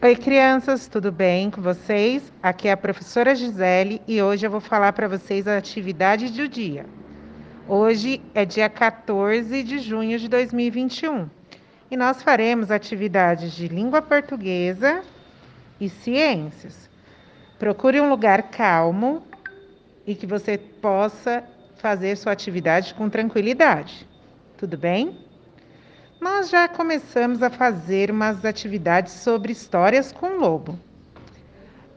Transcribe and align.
Oi, 0.00 0.14
crianças, 0.14 0.86
tudo 0.86 1.10
bem 1.10 1.50
com 1.50 1.60
vocês? 1.60 2.32
Aqui 2.40 2.68
é 2.68 2.70
a 2.70 2.76
professora 2.76 3.34
Gisele 3.34 4.00
e 4.06 4.22
hoje 4.22 4.46
eu 4.46 4.50
vou 4.50 4.60
falar 4.60 4.92
para 4.92 5.08
vocês 5.08 5.48
a 5.48 5.56
atividade 5.56 6.28
do 6.28 6.46
dia. 6.46 6.86
Hoje 7.66 8.22
é 8.32 8.44
dia 8.44 8.68
14 8.68 9.60
de 9.64 9.80
junho 9.80 10.16
de 10.16 10.28
2021 10.28 11.28
e 11.90 11.96
nós 11.96 12.22
faremos 12.22 12.70
atividades 12.70 13.50
de 13.50 13.66
língua 13.66 14.00
portuguesa 14.00 15.02
e 15.80 15.88
ciências. 15.88 16.88
Procure 17.58 18.00
um 18.00 18.08
lugar 18.08 18.50
calmo 18.50 19.24
e 20.06 20.14
que 20.14 20.28
você 20.28 20.56
possa 20.56 21.42
fazer 21.78 22.14
sua 22.14 22.30
atividade 22.30 22.94
com 22.94 23.10
tranquilidade. 23.10 24.06
Tudo 24.56 24.78
bem? 24.78 25.27
Nós 26.20 26.50
já 26.50 26.66
começamos 26.66 27.42
a 27.42 27.50
fazer 27.50 28.10
umas 28.10 28.44
atividades 28.44 29.12
sobre 29.12 29.52
histórias 29.52 30.12
com 30.12 30.36
lobo. 30.38 30.78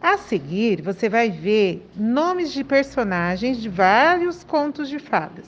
A 0.02 0.18
seguir, 0.18 0.82
você 0.82 1.10
vai 1.10 1.30
ver 1.30 1.88
nomes 1.96 2.52
de 2.52 2.64
personagens 2.64 3.58
de 3.58 3.70
vários 3.70 4.44
contos 4.44 4.90
de 4.90 5.00
fadas. 5.00 5.46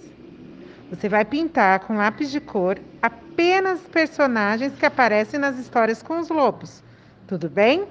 Você 0.90 1.10
vai 1.10 1.26
pintar 1.26 1.82
com 1.82 1.98
lápis 1.98 2.32
de 2.32 2.40
cor 2.40 2.80
apenas 3.02 3.80
personagens 3.82 4.74
que 4.74 4.86
aparecem 4.86 5.40
nas 5.40 5.58
histórias 5.58 6.04
com 6.04 6.20
os 6.20 6.30
lobos. 6.30 6.84
Tudo 7.28 7.50
bem? 7.50 7.86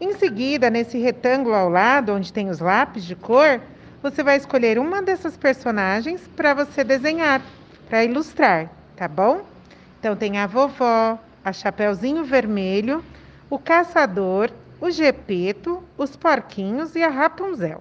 Em 0.00 0.14
seguida, 0.14 0.68
nesse 0.68 0.98
retângulo 0.98 1.54
ao 1.54 1.68
lado, 1.68 2.12
onde 2.12 2.32
tem 2.32 2.48
os 2.48 2.58
lápis 2.58 3.04
de 3.04 3.14
cor, 3.14 3.60
você 4.02 4.22
vai 4.24 4.36
escolher 4.36 4.78
uma 4.78 5.00
dessas 5.00 5.36
personagens 5.36 6.20
para 6.34 6.54
você 6.54 6.82
desenhar, 6.82 7.40
para 7.88 8.04
ilustrar, 8.04 8.68
tá 8.96 9.06
bom? 9.06 9.52
Então 10.02 10.16
tem 10.16 10.36
a 10.36 10.48
vovó, 10.48 11.16
a 11.44 11.52
Chapeuzinho 11.52 12.24
Vermelho, 12.24 13.04
o 13.48 13.56
Caçador, 13.56 14.50
o 14.80 14.90
Gepeto, 14.90 15.80
os 15.96 16.16
Porquinhos 16.16 16.96
e 16.96 17.04
a 17.04 17.08
Rapunzel. 17.08 17.80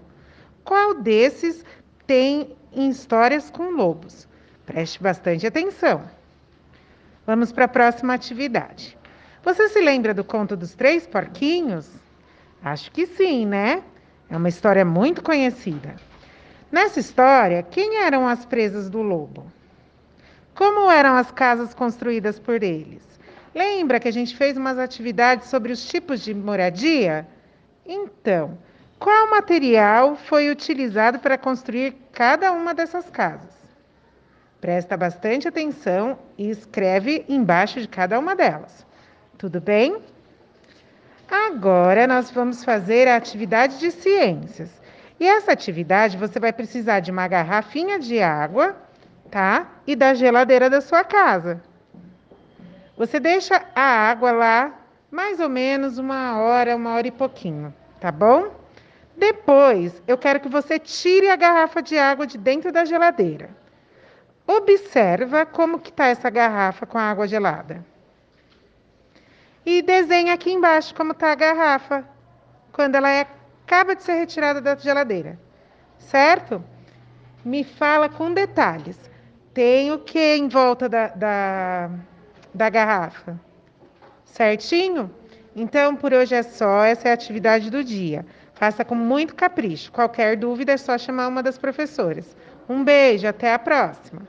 Qual 0.64 0.94
desses 0.94 1.66
tem 2.06 2.56
histórias 2.72 3.50
com 3.50 3.72
lobos? 3.72 4.28
Preste 4.68 5.02
bastante 5.02 5.48
atenção. 5.48 6.04
Vamos 7.26 7.52
para 7.52 7.66
a 7.66 7.68
próxima 7.68 8.14
atividade. 8.14 8.96
Você 9.44 9.68
se 9.70 9.82
lembra 9.82 10.14
do 10.14 10.24
conto 10.24 10.56
dos 10.56 10.76
três 10.76 11.08
porquinhos? 11.08 11.90
Acho 12.64 12.92
que 12.92 13.08
sim, 13.08 13.48
né? 13.48 13.82
É 14.30 14.38
uma 14.38 14.48
história 14.48 14.86
muito 14.86 15.24
conhecida. 15.24 15.96
Nessa 16.72 17.00
história, 17.00 17.64
quem 17.64 17.98
eram 17.98 18.28
as 18.28 18.46
presas 18.46 18.92
do 18.92 19.02
lobo? 19.02 19.52
Como 20.62 20.92
eram 20.92 21.16
as 21.16 21.32
casas 21.32 21.74
construídas 21.74 22.38
por 22.38 22.62
eles? 22.62 23.02
Lembra 23.56 24.00
que 24.00 24.08
a 24.08 24.14
gente 24.14 24.38
fez 24.38 24.56
umas 24.56 24.78
atividades 24.78 25.48
sobre 25.48 25.72
os 25.72 25.84
tipos 25.84 26.22
de 26.22 26.36
moradia? 26.36 27.28
Então, 27.84 28.56
qual 29.00 29.32
material 29.32 30.16
foi 30.16 30.52
utilizado 30.52 31.18
para 31.18 31.36
construir 31.36 31.96
cada 32.12 32.52
uma 32.52 32.76
dessas 32.76 33.10
casas? 33.10 33.50
Presta 34.62 34.96
bastante 34.96 35.48
atenção 35.48 36.20
e 36.38 36.52
escreve 36.52 37.26
embaixo 37.28 37.82
de 37.82 37.88
cada 37.88 38.20
uma 38.20 38.36
delas. 38.36 38.86
Tudo 39.40 39.60
bem? 39.60 39.98
Agora 41.28 42.06
nós 42.06 42.30
vamos 42.30 42.64
fazer 42.64 43.08
a 43.08 43.16
atividade 43.16 43.80
de 43.80 43.90
ciências. 43.90 44.70
E 45.20 45.28
essa 45.28 45.54
atividade 45.54 46.18
você 46.18 46.40
vai 46.40 46.54
precisar 46.54 47.00
de 47.00 47.10
uma 47.10 47.28
garrafinha 47.28 47.98
de 47.98 48.22
água 48.22 48.91
tá? 49.32 49.68
E 49.88 49.96
da 49.96 50.14
geladeira 50.14 50.70
da 50.70 50.82
sua 50.82 51.04
casa. 51.04 51.64
Você 52.98 53.20
deixa 53.20 53.64
a 53.74 53.82
água 53.82 54.32
lá 54.32 54.78
mais 55.10 55.40
ou 55.40 55.50
menos 55.50 55.98
uma 55.98 56.38
hora, 56.40 56.76
uma 56.76 56.94
hora 56.94 57.08
e 57.08 57.12
pouquinho, 57.12 57.74
tá 58.00 58.12
bom? 58.12 58.54
Depois, 59.18 60.02
eu 60.08 60.18
quero 60.18 60.40
que 60.40 60.48
você 60.48 60.80
tire 60.80 61.30
a 61.30 61.36
garrafa 61.36 61.82
de 61.82 61.98
água 61.98 62.26
de 62.26 62.38
dentro 62.38 62.72
da 62.72 62.86
geladeira. 62.86 63.50
Observa 64.48 65.46
como 65.46 65.80
que 65.80 65.90
está 65.90 66.08
essa 66.08 66.30
garrafa 66.30 66.86
com 66.86 66.98
a 66.98 67.04
água 67.04 67.28
gelada. 67.28 67.86
E 69.66 69.82
desenha 69.82 70.34
aqui 70.34 70.52
embaixo 70.52 70.96
como 70.96 71.12
está 71.12 71.32
a 71.32 71.36
garrafa 71.36 72.04
quando 72.72 72.96
ela 72.96 73.12
é, 73.12 73.28
acaba 73.66 73.96
de 73.96 74.04
ser 74.04 74.14
retirada 74.14 74.60
da 74.62 74.76
geladeira. 74.76 75.38
Certo? 76.00 76.64
Me 77.44 77.64
fala 77.64 78.10
com 78.10 78.34
detalhes. 78.34 79.11
Tem 79.54 79.92
o 79.92 80.00
que 80.00 80.36
em 80.36 80.48
volta 80.48 80.88
da, 80.88 81.08
da, 81.08 81.90
da 82.54 82.70
garrafa? 82.70 83.40
Certinho? 84.24 85.14
Então, 85.56 85.96
por 85.96 86.14
hoje 86.14 86.36
é 86.36 86.44
só. 86.44 86.84
Essa 86.86 87.10
é 87.10 87.12
a 87.12 87.14
atividade 87.14 87.70
do 87.70 87.84
dia. 87.84 88.26
Faça 88.54 88.86
com 88.86 88.96
muito 88.96 89.36
capricho. 89.36 89.92
Qualquer 89.92 90.38
dúvida 90.38 90.72
é 90.72 90.78
só 90.78 90.98
chamar 90.98 91.28
uma 91.28 91.44
das 91.44 91.58
professoras. 91.58 92.36
Um 92.70 92.84
beijo, 92.84 93.28
até 93.28 93.54
a 93.54 93.60
próxima! 93.60 94.22